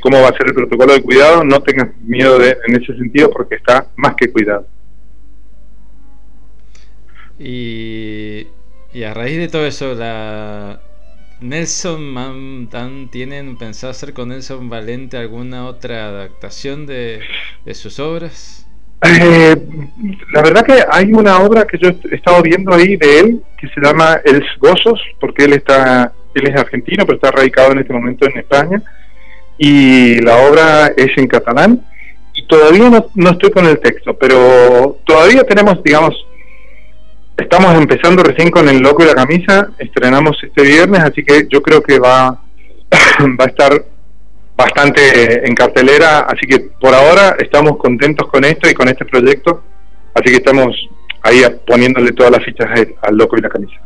cómo 0.00 0.20
va 0.20 0.28
a 0.28 0.36
ser 0.36 0.46
el 0.46 0.54
protocolo 0.54 0.92
de 0.92 1.02
cuidado, 1.02 1.44
no 1.44 1.62
tengas 1.62 1.88
miedo 2.00 2.38
de, 2.38 2.56
en 2.66 2.82
ese 2.82 2.96
sentido 2.96 3.30
porque 3.30 3.56
está 3.56 3.86
más 3.96 4.14
que 4.14 4.30
cuidado. 4.30 4.66
Y, 7.38 8.46
y 8.92 9.02
a 9.02 9.14
raíz 9.14 9.38
de 9.38 9.48
todo 9.48 9.66
eso, 9.66 9.94
la 9.94 10.80
Nelson 11.40 12.02
Mandan, 12.02 13.08
¿tienen 13.10 13.56
pensado 13.56 13.90
hacer 13.90 14.12
con 14.12 14.28
Nelson 14.28 14.68
Valente 14.68 15.16
alguna 15.16 15.66
otra 15.66 16.08
adaptación 16.08 16.86
de, 16.86 17.20
sus 17.72 17.98
obras? 17.98 18.66
Eh, 19.02 19.56
la 20.34 20.42
verdad 20.42 20.66
que 20.66 20.84
hay 20.90 21.10
una 21.12 21.38
obra 21.38 21.66
que 21.66 21.78
yo 21.78 21.88
he 21.88 22.14
estado 22.14 22.42
viendo 22.42 22.74
ahí 22.74 22.96
de 22.96 23.20
él 23.20 23.42
que 23.58 23.68
se 23.68 23.80
llama 23.80 24.20
El 24.22 24.44
Gozos, 24.58 25.00
porque 25.18 25.44
él 25.44 25.54
está 25.54 26.12
él 26.34 26.46
es 26.46 26.60
argentino, 26.60 27.06
pero 27.06 27.16
está 27.16 27.30
radicado 27.30 27.72
en 27.72 27.78
este 27.78 27.92
momento 27.92 28.26
en 28.26 28.38
España 28.38 28.82
y 29.62 30.18
la 30.22 30.38
obra 30.38 30.86
es 30.96 31.10
en 31.18 31.26
catalán 31.26 31.84
y 32.32 32.46
todavía 32.46 32.88
no, 32.88 33.30
estoy 33.30 33.50
con 33.50 33.66
el 33.66 33.78
texto, 33.78 34.14
pero 34.14 34.98
todavía 35.04 35.42
tenemos, 35.44 35.82
digamos, 35.82 36.14
estamos 37.36 37.74
empezando 37.74 38.22
recién 38.22 38.50
con 38.50 38.70
El 38.70 38.78
Loco 38.78 39.02
y 39.02 39.06
la 39.06 39.14
Camisa, 39.14 39.68
estrenamos 39.78 40.38
este 40.42 40.62
viernes, 40.62 41.00
así 41.00 41.22
que 41.22 41.46
yo 41.50 41.60
creo 41.60 41.82
que 41.82 41.98
va, 41.98 42.30
va 43.38 43.44
a 43.44 43.48
estar 43.48 43.84
bastante 44.56 45.46
en 45.46 45.54
cartelera, 45.54 46.20
así 46.20 46.46
que 46.46 46.70
por 46.80 46.94
ahora 46.94 47.36
estamos 47.38 47.76
contentos 47.76 48.30
con 48.30 48.42
esto 48.46 48.66
y 48.66 48.72
con 48.72 48.88
este 48.88 49.04
proyecto, 49.04 49.62
así 50.14 50.30
que 50.30 50.36
estamos 50.36 50.74
ahí 51.20 51.42
poniéndole 51.66 52.12
todas 52.12 52.32
las 52.32 52.42
fichas 52.46 52.66
al 53.02 53.14
Loco 53.14 53.36
y 53.36 53.42
la 53.42 53.50
Camisa. 53.50 53.78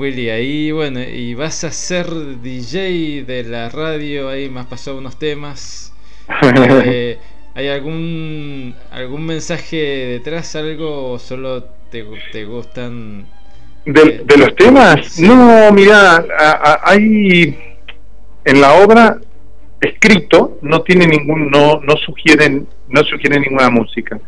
Willy, 0.00 0.30
ahí 0.30 0.72
bueno, 0.72 1.00
y 1.02 1.34
vas 1.34 1.62
a 1.62 1.70
ser 1.70 2.06
DJ 2.40 3.24
de 3.24 3.44
la 3.44 3.68
radio, 3.68 4.30
ahí 4.30 4.50
has 4.56 4.64
pasado 4.64 4.96
unos 4.96 5.18
temas. 5.18 5.92
Eh, 6.86 7.18
¿Hay 7.54 7.68
algún 7.68 8.74
algún 8.90 9.26
mensaje 9.26 9.76
detrás, 9.76 10.56
algo 10.56 11.10
o 11.10 11.18
solo 11.18 11.64
te, 11.90 12.06
te 12.32 12.44
gustan? 12.46 13.26
¿De, 13.84 14.00
eh, 14.00 14.22
de 14.24 14.36
los 14.38 14.56
temas? 14.56 15.18
No, 15.20 15.70
mira, 15.72 16.24
hay 16.82 17.58
en 18.44 18.60
la 18.60 18.74
obra 18.74 19.18
escrito 19.80 20.58
no 20.62 20.82
tiene 20.82 21.06
ningún 21.06 21.50
no 21.50 21.80
no 21.80 21.96
sugieren 21.96 22.66
no 22.88 23.02
sugiere 23.04 23.38
ninguna 23.38 23.68
música. 23.68 24.18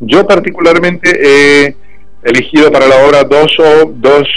Yo 0.00 0.26
particularmente 0.26 1.08
he 1.10 1.76
elegido 2.22 2.70
para 2.70 2.86
la 2.86 2.96
obra 2.96 3.24
dos 3.24 3.56
o 3.58 3.90
dos 3.94 4.28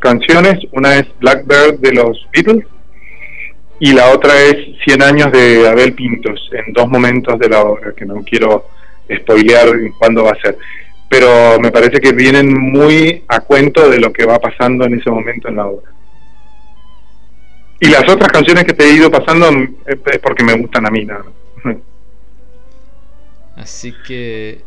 canciones, 0.00 0.58
una 0.72 0.96
es 0.96 1.06
Blackbird 1.18 1.78
de 1.80 1.92
los 1.92 2.26
Beatles 2.32 2.66
y 3.78 3.92
la 3.92 4.10
otra 4.10 4.40
es 4.42 4.56
100 4.84 5.02
años 5.02 5.32
de 5.32 5.68
Abel 5.68 5.92
Pintos, 5.92 6.50
en 6.52 6.72
dos 6.72 6.88
momentos 6.88 7.38
de 7.38 7.48
la 7.48 7.60
obra, 7.60 7.92
que 7.92 8.06
no 8.06 8.22
quiero 8.22 8.66
spoilear 9.14 9.68
cuándo 9.98 10.24
va 10.24 10.30
a 10.30 10.40
ser. 10.40 10.56
Pero 11.08 11.60
me 11.60 11.70
parece 11.70 12.00
que 12.00 12.12
vienen 12.12 12.52
muy 12.52 13.24
a 13.28 13.40
cuento 13.40 13.88
de 13.88 14.00
lo 14.00 14.12
que 14.12 14.24
va 14.24 14.38
pasando 14.38 14.84
en 14.86 14.98
ese 14.98 15.10
momento 15.10 15.48
en 15.48 15.56
la 15.56 15.66
obra. 15.66 15.92
Y 17.78 17.88
las 17.88 18.08
otras 18.08 18.32
canciones 18.32 18.64
que 18.64 18.72
te 18.72 18.84
he 18.84 18.94
ido 18.94 19.10
pasando 19.10 19.50
es 19.86 20.18
porque 20.22 20.44
me 20.44 20.54
gustan 20.54 20.86
a 20.86 20.90
mí, 20.90 21.04
nada 21.04 21.24
Así 23.56 23.94
que 24.06 24.62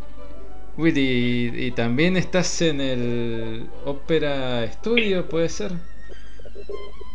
Willy, 0.80 1.52
¿y 1.66 1.72
también 1.72 2.16
estás 2.16 2.62
en 2.62 2.80
el 2.80 3.66
Ópera 3.84 4.66
Studio, 4.72 5.28
puede 5.28 5.50
ser? 5.50 5.74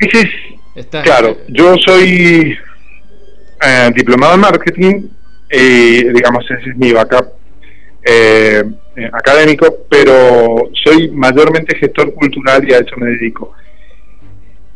Sí, 0.01 0.23
claro, 1.03 1.39
yo 1.49 1.75
soy 1.79 2.59
eh, 3.67 3.91
diplomado 3.97 4.35
en 4.35 4.41
marketing 4.41 5.09
y 5.51 6.13
digamos 6.13 6.45
ese 6.51 6.71
es 6.71 6.77
mi 6.77 6.93
backup 6.93 7.27
eh, 8.05 8.65
eh, 8.97 9.11
académico, 9.11 9.87
pero 9.89 10.71
soy 10.85 11.11
mayormente 11.11 11.79
gestor 11.79 12.13
cultural 12.13 12.69
y 12.69 12.75
a 12.75 12.81
eso 12.81 12.95
me 12.99 13.13
dedico. 13.13 13.55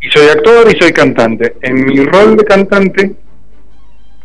Y 0.00 0.08
soy 0.08 0.28
actor 0.28 0.66
y 0.74 0.80
soy 0.80 0.92
cantante. 0.92 1.56
En 1.60 1.84
mi 1.84 2.06
rol 2.06 2.38
de 2.38 2.44
cantante 2.44 3.12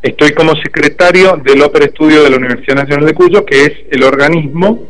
Estoy 0.03 0.33
como 0.33 0.53
secretario 0.57 1.37
del 1.37 1.61
Ópera 1.61 1.85
Estudio 1.85 2.23
de 2.23 2.29
la 2.29 2.35
Universidad 2.35 2.75
Nacional 2.75 3.05
de 3.05 3.13
Cuyo, 3.13 3.45
que 3.45 3.63
es 3.63 3.71
el 3.89 4.03
organismo 4.03 4.83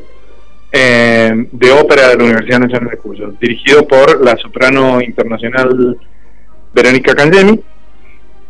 eh, 0.71 1.31
de 1.51 1.71
ópera 1.71 2.09
de 2.09 2.17
la 2.17 2.23
Universidad 2.23 2.61
Nacional 2.61 2.89
de 2.89 2.97
Cuyo, 2.97 3.31
dirigido 3.39 3.87
por 3.87 4.25
la 4.25 4.35
soprano 4.37 4.99
internacional 5.01 5.99
Verónica 6.73 7.13
Cangemi. 7.13 7.61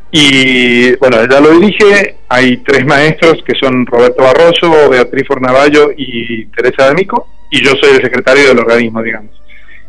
Y 0.09 0.95
bueno, 0.95 1.21
ella 1.21 1.41
lo 1.41 1.59
dirige, 1.59 2.15
hay 2.29 2.55
tres 2.63 2.85
maestros 2.85 3.43
que 3.45 3.59
son 3.59 3.85
Roberto 3.85 4.23
Barroso, 4.23 4.89
Beatriz 4.89 5.27
Fornavallo 5.27 5.89
y 5.97 6.45
Teresa 6.45 6.85
D'Amico, 6.85 7.27
y 7.51 7.61
yo 7.61 7.71
soy 7.71 7.97
el 7.97 8.01
secretario 8.01 8.47
del 8.47 8.59
organismo, 8.59 9.03
digamos. 9.03 9.31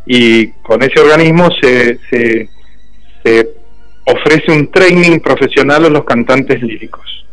Y 0.07 0.49
con 0.63 0.83
ese 0.83 1.01
organismo 1.01 1.51
se, 1.63 2.01
se, 2.11 2.49
se 3.23 3.64
ofrece 4.07 4.53
un 4.53 4.71
training 4.71 5.21
profesional 5.21 5.87
a 5.87 5.89
los 5.89 6.05
cantantes 6.05 6.63
líricos. 6.63 7.25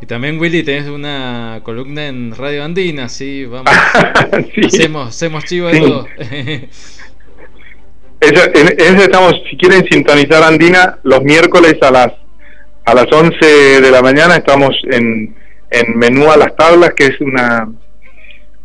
Y 0.00 0.06
también, 0.06 0.38
Willy, 0.38 0.62
tenés 0.62 0.88
una 0.88 1.60
columna 1.62 2.06
en 2.06 2.34
Radio 2.36 2.64
Andina, 2.64 3.08
sí, 3.08 3.46
vamos. 3.46 3.72
Hacemos, 4.66 5.08
hacemos 5.08 5.44
chivo 5.44 5.68
de 5.68 5.80
todo. 5.80 6.06
en, 8.20 9.00
estamos, 9.00 9.40
si 9.48 9.56
quieren 9.56 9.86
sintonizar 9.90 10.42
Andina, 10.42 10.98
los 11.02 11.22
miércoles 11.22 11.76
a 11.82 11.90
las 11.90 12.12
a 12.84 12.94
las 12.94 13.12
11 13.12 13.80
de 13.80 13.90
la 13.90 14.00
mañana 14.00 14.36
estamos 14.36 14.76
en, 14.84 15.34
en 15.70 15.98
Menú 15.98 16.30
a 16.30 16.36
las 16.36 16.54
Tablas, 16.54 16.92
que 16.94 17.06
es 17.06 17.20
una, 17.20 17.68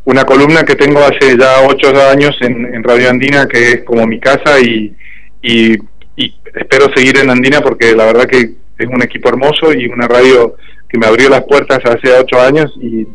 una 0.06 0.24
columna 0.26 0.64
que 0.64 0.76
tengo 0.76 1.00
hace 1.00 1.36
ya 1.40 1.62
ocho 1.68 1.92
años 2.08 2.38
en, 2.42 2.72
en 2.72 2.84
Radio 2.84 3.10
Andina, 3.10 3.48
que 3.48 3.72
es 3.72 3.84
como 3.84 4.06
mi 4.06 4.20
casa 4.20 4.60
y, 4.60 4.96
y 5.42 5.76
y 6.16 6.36
espero 6.56 6.88
seguir 6.96 7.18
en 7.18 7.30
Andina 7.30 7.62
porque 7.62 7.96
la 7.96 8.06
verdad 8.06 8.26
que 8.26 8.56
es 8.78 8.88
un 8.88 9.02
equipo 9.02 9.30
hermoso 9.30 9.74
y 9.74 9.88
una 9.88 10.08
radio 10.08 10.56
que 10.90 10.98
me 10.98 11.08
abrió 11.08 11.30
las 11.30 11.44
puertas 11.44 11.80
hace 11.86 12.12
ocho 12.12 12.40
años 12.40 12.74
y, 12.82 13.08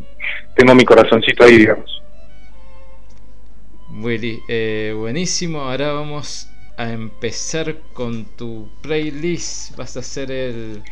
tengo 0.56 0.74
mi 0.74 0.86
corazoncito 0.86 1.44
ahí, 1.44 1.58
digamos. 1.58 2.02
Willy, 3.90 4.40
eh, 4.48 4.94
buenísimo. 4.96 5.60
Ahora 5.60 5.92
vamos 5.92 6.48
a 6.78 6.90
empezar 6.92 7.76
con 7.92 8.24
tu 8.24 8.70
playlist. 8.80 9.76
Vas 9.76 9.98
a 9.98 10.02
ser 10.02 10.30
el, 10.30 10.82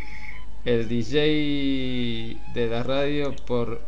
el 0.66 0.86
DJ 0.86 2.36
de 2.52 2.66
la 2.68 2.82
radio 2.82 3.34
por 3.46 3.80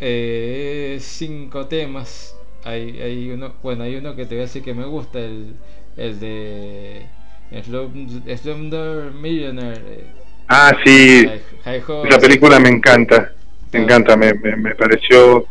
eh, 0.00 0.96
cinco 1.00 1.66
temas. 1.66 2.34
Hay, 2.64 3.00
hay 3.00 3.30
uno, 3.30 3.54
bueno, 3.62 3.84
hay 3.84 3.96
uno 3.96 4.16
que 4.16 4.24
te 4.24 4.36
voy 4.36 4.38
a 4.38 4.46
decir 4.46 4.62
que 4.62 4.72
me 4.72 4.86
gusta, 4.86 5.18
el, 5.20 5.54
el 5.98 6.18
de 6.18 7.06
Slumdog 7.52 9.14
Millionaire. 9.14 10.04
Ah, 10.48 10.72
sí. 10.84 11.28
Esa 11.64 12.18
película 12.20 12.58
me 12.58 12.68
encanta. 12.68 13.32
Me 13.72 13.80
encanta, 13.80 14.16
me, 14.16 14.32
me, 14.34 14.74
pareció 14.74 15.46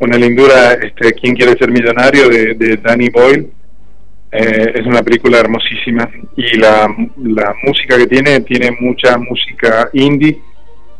una 0.00 0.16
lindura. 0.16 0.74
Este, 0.74 1.12
¿Quién 1.12 1.34
quiere 1.34 1.58
ser 1.58 1.70
millonario? 1.70 2.28
de, 2.28 2.54
de 2.54 2.76
Danny 2.78 3.10
Boyle. 3.10 3.50
Eh, 4.30 4.72
es 4.74 4.86
una 4.86 5.02
película 5.02 5.38
hermosísima 5.38 6.06
y 6.36 6.58
la, 6.58 6.86
la 7.16 7.54
música 7.62 7.96
que 7.96 8.06
tiene, 8.06 8.40
tiene 8.40 8.76
mucha 8.78 9.16
música 9.16 9.88
indie, 9.94 10.38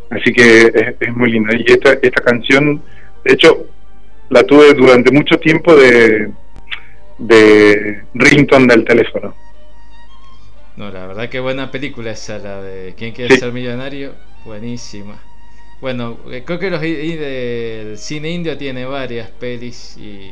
así 0.09 0.33
que 0.33 0.95
es, 0.99 1.15
muy 1.15 1.33
linda. 1.33 1.55
Y 1.55 1.65
esta, 1.71 1.93
esta 2.01 2.23
canción, 2.23 2.83
de 3.25 3.35
hecho, 3.35 3.67
la 4.31 4.43
tuve 4.45 4.73
durante 4.73 5.13
mucho 5.13 5.39
tiempo 5.39 5.77
de, 5.77 6.31
de 7.19 8.03
rington 8.15 8.67
del 8.67 8.85
teléfono. 8.87 9.35
No, 10.79 10.93
la 10.93 11.09
verdad 11.09 11.29
que 11.29 11.41
buena 11.41 11.73
película 11.73 12.13
esa, 12.13 12.39
la 12.39 12.63
de 12.63 12.95
¿Quién 12.97 13.13
quiere 13.13 13.37
ser 13.37 13.53
millonario? 13.53 14.15
Buenísima. 14.45 15.21
Bueno, 15.81 16.17
eh, 16.31 16.45
creo 16.47 16.61
que 16.61 16.71
los 16.71 16.81
del 16.81 17.99
cine 17.99 18.31
indio 18.31 18.57
tiene 18.57 18.85
varias 18.85 19.29
pelis 19.29 19.97
y, 19.99 20.31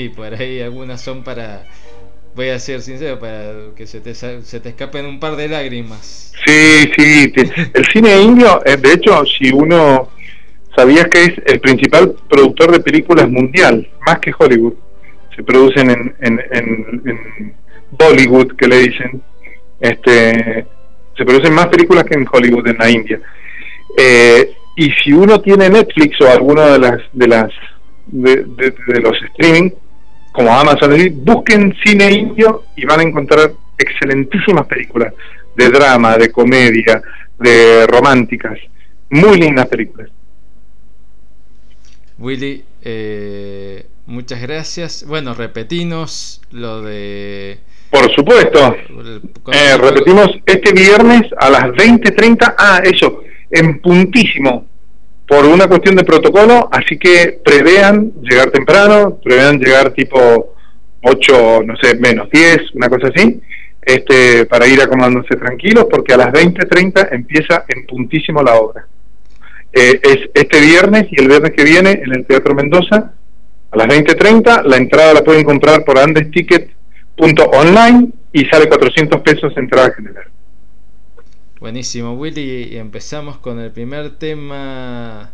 y 0.00 0.08
por 0.10 0.32
ahí 0.32 0.60
algunas 0.60 1.00
son 1.00 1.24
para, 1.24 1.64
voy 2.36 2.50
a 2.50 2.60
ser 2.60 2.82
sincero, 2.82 3.18
para 3.18 3.74
que 3.74 3.88
se 3.88 4.00
te, 4.00 4.14
se 4.14 4.60
te 4.60 4.68
escapen 4.68 5.06
un 5.06 5.18
par 5.18 5.34
de 5.34 5.48
lágrimas. 5.48 6.34
Sí, 6.46 6.92
sí, 6.96 7.32
el 7.74 7.84
cine 7.86 8.16
indio, 8.20 8.64
eh, 8.64 8.76
de 8.76 8.92
hecho, 8.92 9.24
si 9.26 9.50
uno 9.52 10.08
sabías 10.76 11.08
que 11.08 11.24
es 11.24 11.32
el 11.46 11.58
principal 11.58 12.14
productor 12.28 12.70
de 12.70 12.78
películas 12.78 13.28
mundial, 13.28 13.88
más 14.06 14.20
que 14.20 14.32
Hollywood, 14.38 14.74
se 15.34 15.42
producen 15.42 15.90
en, 15.90 16.14
en, 16.20 16.40
en 16.52 17.54
Bollywood, 17.90 18.54
que 18.56 18.68
le 18.68 18.78
dicen, 18.78 19.22
este, 19.80 20.66
se 21.16 21.24
producen 21.24 21.54
más 21.54 21.66
películas 21.68 22.04
que 22.04 22.14
en 22.14 22.26
Hollywood, 22.30 22.68
en 22.68 22.78
la 22.78 22.90
India. 22.90 23.20
Eh, 23.96 24.52
y 24.76 24.90
si 24.92 25.12
uno 25.12 25.40
tiene 25.40 25.68
Netflix 25.68 26.20
o 26.20 26.28
alguna 26.28 26.66
de 26.66 26.78
las 26.78 27.02
de 27.12 27.26
las 27.26 27.52
de, 28.06 29.00
los 29.02 29.16
streaming 29.30 29.70
como 30.32 30.52
Amazon, 30.52 30.94
busquen 31.24 31.74
cine 31.84 32.10
indio 32.12 32.64
y 32.76 32.84
van 32.84 33.00
a 33.00 33.02
encontrar 33.02 33.52
excelentísimas 33.76 34.66
películas 34.66 35.12
de 35.56 35.68
drama, 35.70 36.16
de 36.16 36.30
comedia, 36.30 37.02
de 37.38 37.86
románticas, 37.86 38.58
muy 39.10 39.38
lindas 39.38 39.66
películas. 39.66 40.08
Willy, 42.18 42.64
eh, 42.82 43.86
muchas 44.06 44.40
gracias. 44.40 45.04
Bueno, 45.06 45.34
repetinos 45.34 46.42
lo 46.50 46.82
de 46.82 47.58
por 47.90 48.10
supuesto. 48.14 48.76
Eh, 49.52 49.76
repetimos 49.76 50.28
este 50.46 50.72
viernes 50.72 51.22
a 51.36 51.50
las 51.50 51.64
20.30. 51.64 52.54
Ah, 52.56 52.80
eso, 52.84 53.22
en 53.50 53.80
puntísimo. 53.80 54.66
Por 55.26 55.44
una 55.44 55.68
cuestión 55.68 55.96
de 55.96 56.04
protocolo, 56.04 56.68
así 56.72 56.98
que 56.98 57.40
prevean 57.44 58.12
llegar 58.22 58.50
temprano, 58.50 59.18
prevean 59.22 59.58
llegar 59.58 59.90
tipo 59.92 60.54
8, 61.02 61.62
no 61.64 61.76
sé, 61.76 61.96
menos 61.96 62.28
10, 62.30 62.74
una 62.74 62.88
cosa 62.88 63.08
así, 63.14 63.40
este, 63.80 64.46
para 64.46 64.66
ir 64.66 64.80
acomodándose 64.80 65.36
tranquilos, 65.36 65.86
porque 65.88 66.14
a 66.14 66.16
las 66.16 66.28
20.30 66.28 67.08
empieza 67.12 67.64
en 67.68 67.86
puntísimo 67.86 68.42
la 68.42 68.54
obra. 68.54 68.86
Eh, 69.72 70.00
es 70.02 70.18
este 70.34 70.60
viernes 70.60 71.06
y 71.12 71.20
el 71.20 71.28
viernes 71.28 71.52
que 71.52 71.62
viene 71.62 71.92
en 71.92 72.12
el 72.12 72.26
Teatro 72.26 72.54
Mendoza, 72.54 73.12
a 73.70 73.76
las 73.76 73.86
20.30. 73.86 74.64
La 74.64 74.76
entrada 74.76 75.14
la 75.14 75.22
pueden 75.22 75.44
comprar 75.44 75.84
por 75.84 75.96
Andes 75.96 76.28
Ticket 76.32 76.70
punto 77.16 77.44
online 77.44 78.08
y 78.32 78.44
sale 78.46 78.68
400 78.68 79.20
pesos 79.22 79.56
entrada 79.56 79.92
general. 79.92 80.24
Buenísimo, 81.60 82.14
Willy. 82.14 82.68
Y 82.72 82.76
empezamos 82.78 83.38
con 83.38 83.60
el 83.60 83.70
primer 83.70 84.16
tema 84.16 85.32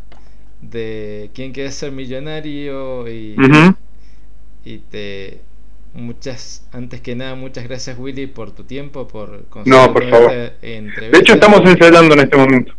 de 0.60 1.30
quién 1.34 1.52
quiere 1.52 1.70
ser 1.70 1.92
millonario 1.92 3.08
y, 3.08 3.36
y 4.64 4.78
te 4.78 5.40
muchas 5.92 6.66
antes 6.72 7.00
que 7.00 7.14
nada 7.14 7.34
muchas 7.34 7.64
gracias 7.64 7.98
Willy 7.98 8.26
por 8.26 8.50
tu 8.50 8.64
tiempo 8.64 9.08
por 9.08 9.44
no 9.64 9.92
por 9.92 10.08
favor. 10.10 10.30
de 10.30 11.18
hecho 11.18 11.34
estamos 11.34 11.60
ensayando 11.64 12.14
en 12.14 12.20
este 12.20 12.36
momento. 12.36 12.74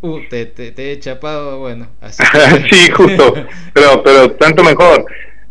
Uh, 0.00 0.20
te, 0.30 0.46
te, 0.46 0.92
he 0.92 0.98
chapado 1.00 1.58
bueno 1.58 1.88
así 2.00 2.22
sí 2.70 2.90
justo. 2.92 3.34
Pero 3.74 4.02
pero 4.02 4.30
tanto 4.32 4.62
mejor 4.62 5.06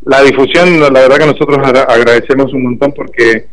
la 0.07 0.21
difusión, 0.21 0.79
la 0.79 0.89
verdad 0.89 1.17
que 1.17 1.25
nosotros 1.25 1.57
agradecemos 1.57 2.53
un 2.53 2.63
montón 2.63 2.93
porque 2.93 3.47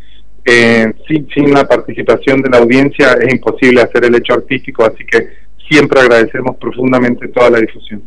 eh, 0.45 0.93
sin, 1.09 1.29
sin 1.35 1.53
la 1.53 1.67
participación 1.67 2.43
de 2.43 2.51
la 2.51 2.59
audiencia 2.59 3.15
es 3.15 3.33
imposible 3.33 3.83
hacer 3.83 4.05
el 4.05 4.15
hecho 4.15 4.35
artístico, 4.35 4.85
así 4.85 5.05
que 5.05 5.29
siempre 5.69 6.01
agradecemos 6.01 6.57
profundamente 6.57 7.29
toda 7.29 7.51
la 7.51 7.59
difusión. 7.59 8.03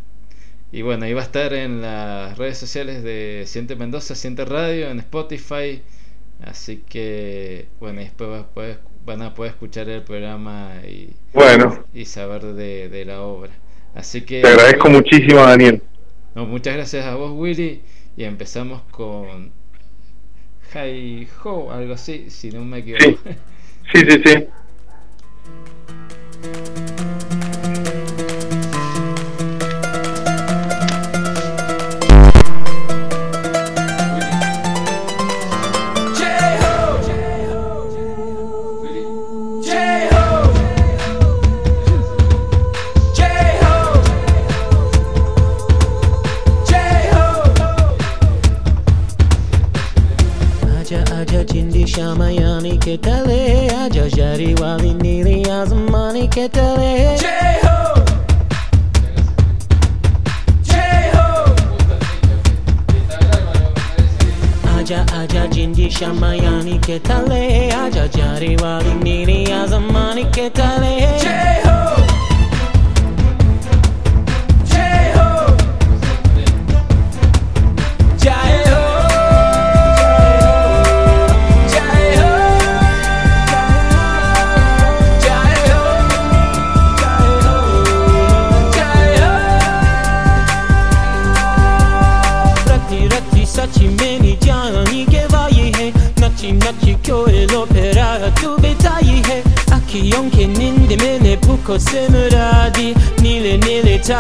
Y 0.72 0.82
bueno, 0.82 1.06
ahí 1.06 1.14
va 1.14 1.22
a 1.22 1.26
estar 1.26 1.54
en 1.54 1.82
las 1.82 2.38
redes 2.38 2.58
sociales 2.58 3.04
de 3.04 3.44
Siente 3.46 3.76
Mendoza, 3.76 4.16
Siente 4.16 4.46
Radio, 4.46 4.90
en 4.90 5.00
Spotify. 5.00 5.82
Así 6.44 6.84
que, 6.88 7.68
bueno, 7.80 8.02
después 8.02 8.78
van 9.06 9.22
a 9.24 9.34
poder 9.34 9.54
escuchar 9.54 9.90
el 9.90 10.04
programa 10.04 10.74
y, 10.88 11.14
bueno. 11.34 11.86
y 11.94 12.06
saber 12.06 12.44
de, 12.44 12.90
de 12.90 13.06
la 13.06 13.22
obra. 13.22 13.52
Así 13.96 14.22
que. 14.22 14.42
Te 14.42 14.48
agradezco 14.48 14.90
muchísimo, 14.90 15.42
Daniel. 15.42 15.82
No, 16.36 16.46
muchas 16.46 16.76
gracias 16.76 17.06
a 17.06 17.16
vos, 17.16 17.32
Willy. 17.34 17.82
Y 18.18 18.24
empezamos 18.24 18.82
con 18.90 19.52
Hi 20.74 21.28
Ho, 21.44 21.72
algo 21.72 21.94
así, 21.94 22.30
si 22.30 22.50
no 22.50 22.66
me 22.66 22.80
equivoco. 22.80 23.22
Sí, 23.94 24.00
sí, 24.00 24.12
sí. 24.12 24.22
sí. 24.26 24.48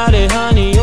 about 0.08 0.16
it, 0.16 0.32
honey. 0.32 0.77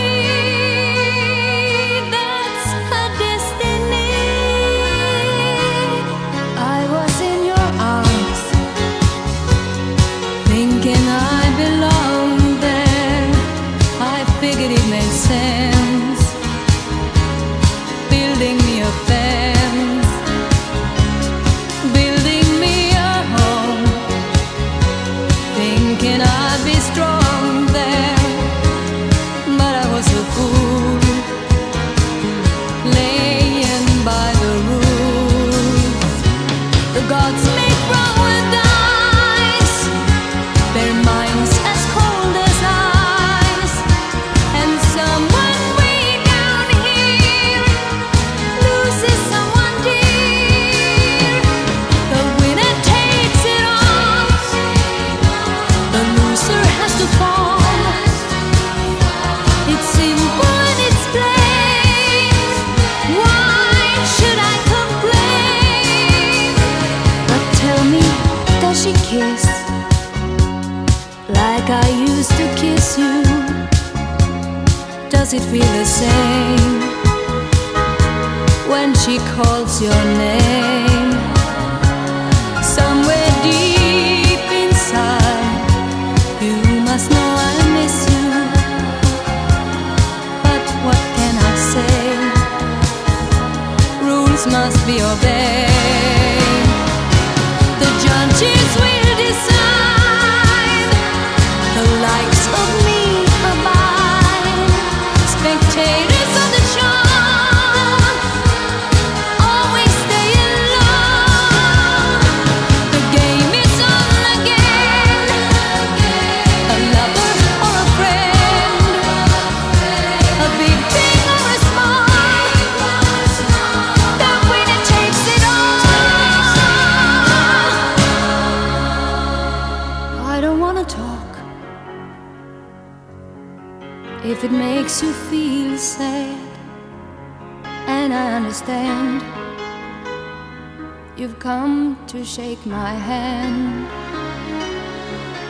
come 141.41 141.97
to 142.05 142.23
shake 142.23 142.63
my 142.67 142.93
hand. 142.93 143.87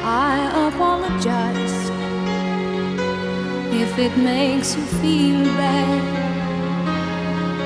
I 0.01 0.69
apologize 0.69 1.79
if 3.73 3.99
it 3.99 4.17
makes 4.17 4.73
you 4.77 4.83
feel 5.01 5.43
bad 5.59 6.01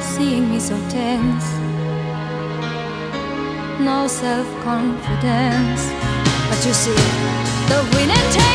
seeing 0.02 0.50
me 0.50 0.60
so 0.60 0.76
tense. 0.90 1.48
No 3.80 4.08
self 4.08 4.48
confidence, 4.64 5.84
but 6.50 6.60
you 6.66 6.74
see, 6.74 7.02
the 7.70 7.80
winning 7.94 8.30
takes. 8.32 8.55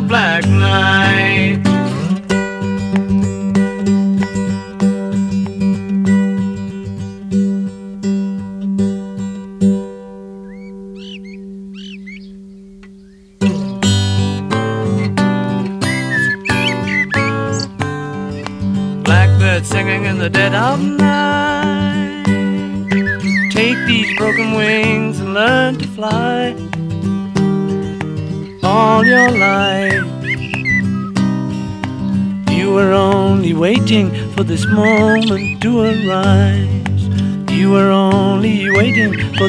black 0.00 0.46
night. 0.46 1.71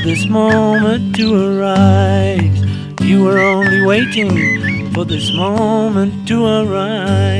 This 0.03 0.27
moment 0.27 1.15
to 1.15 1.33
arise. 1.33 2.59
You 2.99 3.23
were 3.23 3.39
only 3.39 3.79
waiting 3.85 4.91
for 4.93 5.05
this 5.05 5.31
moment 5.33 6.27
to 6.27 6.45
arise. 6.45 7.32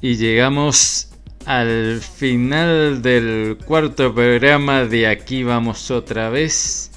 Y 0.00 0.14
llegamos 0.14 1.08
al 1.44 2.00
final 2.00 3.02
del 3.02 3.58
cuarto 3.64 4.14
programa 4.14 4.84
de 4.84 5.08
Aquí 5.08 5.42
vamos 5.42 5.90
otra 5.90 6.30
vez. 6.30 6.92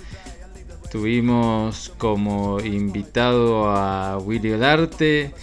Tuvimos 0.92 1.92
como 1.98 2.60
invitado 2.60 3.70
a 3.72 4.20
Willy 4.20 4.52
Olarte, 4.52 5.34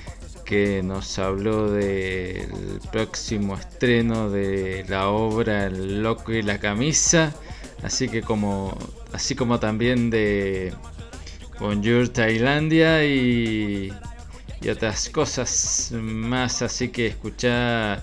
que 0.45 0.85
nos 0.85 1.19
habló 1.19 1.69
del 1.71 2.49
próximo 2.93 3.55
estreno 3.55 4.31
de 4.31 4.85
la 4.89 5.09
obra 5.09 5.67
El 5.67 6.03
loco 6.03 6.33
y 6.33 6.43
la 6.43 6.61
camisa, 6.61 7.35
así 7.83 8.09
que 8.09 8.23
como 8.23 8.79
así 9.13 9.35
como 9.35 9.59
también 9.59 10.11
de 10.11 10.73
Bonjour 11.59 12.09
Tailandia 12.09 13.05
y 13.05 13.93
y 14.61 14.69
otras 14.69 15.09
cosas 15.09 15.91
más. 15.93 16.63
Así 16.63 16.89
que 16.89 17.07
escucha 17.07 18.03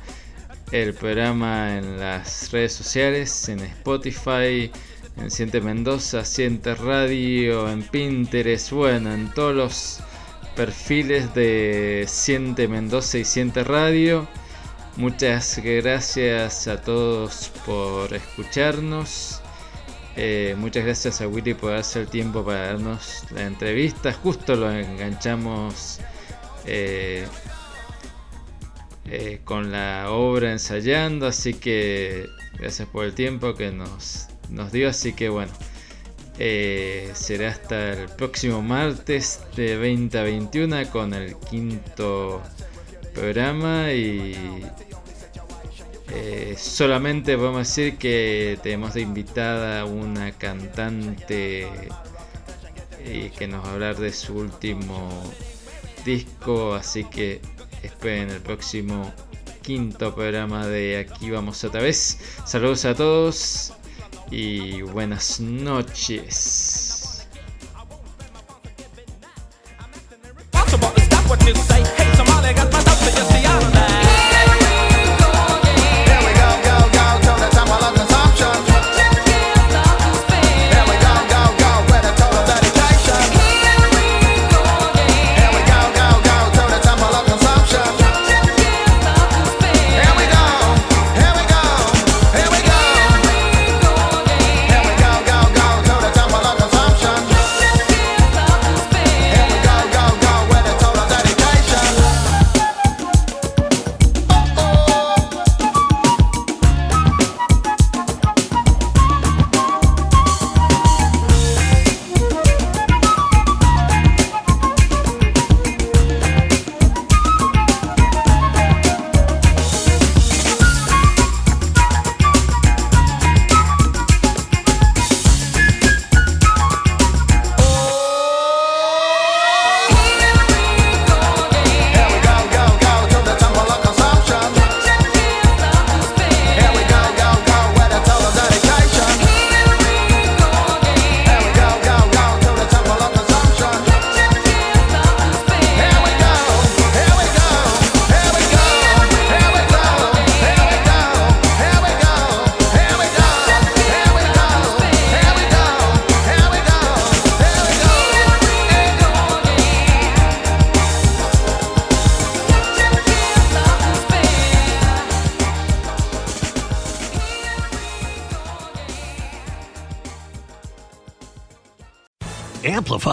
el 0.71 0.93
programa 0.93 1.77
en 1.77 1.99
las 1.99 2.51
redes 2.51 2.73
sociales, 2.73 3.49
en 3.49 3.59
Spotify, 3.59 4.71
en 5.17 5.31
Siente 5.31 5.61
Mendoza, 5.61 6.25
Siente 6.25 6.75
Radio, 6.75 7.69
en 7.69 7.83
Pinterest, 7.83 8.71
bueno, 8.71 9.13
en 9.13 9.31
todos 9.33 9.55
los 9.55 9.99
perfiles 10.55 11.33
de 11.33 12.05
Siente 12.07 12.67
Mendoza 12.67 13.17
y 13.17 13.25
Siente 13.25 13.63
Radio. 13.63 14.27
Muchas 14.97 15.59
gracias 15.61 16.67
a 16.67 16.81
todos 16.81 17.51
por 17.65 18.13
escucharnos. 18.13 19.41
Eh, 20.15 20.55
muchas 20.57 20.85
gracias 20.85 21.19
a 21.19 21.27
Willy 21.27 21.53
por 21.53 21.71
darse 21.71 21.99
el 21.99 22.07
tiempo 22.07 22.45
para 22.45 22.67
darnos 22.67 23.23
la 23.31 23.43
entrevista. 23.43 24.13
Justo 24.13 24.55
lo 24.55 24.71
enganchamos 24.71 25.99
eh, 26.65 27.25
eh, 29.05 29.41
con 29.43 29.71
la 29.71 30.09
obra 30.09 30.51
ensayando, 30.51 31.27
así 31.27 31.53
que 31.53 32.27
gracias 32.57 32.87
por 32.89 33.05
el 33.05 33.13
tiempo 33.13 33.53
que 33.53 33.71
nos, 33.71 34.27
nos 34.49 34.71
dio, 34.71 34.89
así 34.89 35.13
que 35.13 35.29
bueno, 35.29 35.51
eh, 36.39 37.11
será 37.13 37.49
hasta 37.49 37.93
el 37.93 38.09
próximo 38.09 38.61
martes 38.61 39.41
de 39.55 39.77
20 39.77 40.17
a 40.17 40.23
21 40.23 40.89
con 40.91 41.13
el 41.13 41.35
quinto 41.37 42.41
programa 43.13 43.91
y 43.93 44.63
solamente 46.57 47.37
podemos 47.37 47.67
decir 47.67 47.97
que 47.97 48.57
tenemos 48.63 48.93
de 48.93 49.01
invitada 49.01 49.85
una 49.85 50.31
cantante 50.31 51.67
y 53.05 53.29
que 53.29 53.47
nos 53.47 53.63
va 53.63 53.69
a 53.69 53.73
hablar 53.73 53.97
de 53.97 54.11
su 54.11 54.35
último 54.35 55.09
disco, 56.05 56.75
así 56.75 57.03
que 57.03 57.41
esperen 57.83 58.29
el 58.29 58.39
próximo 58.39 59.11
quinto 59.63 60.13
programa 60.13 60.67
de 60.67 60.97
Aquí 60.99 61.31
vamos 61.31 61.63
otra 61.63 61.81
vez. 61.81 62.19
Saludos 62.45 62.85
a 62.85 62.93
todos 62.93 63.73
y 64.29 64.83
buenas 64.83 65.39
noches. 65.39 66.74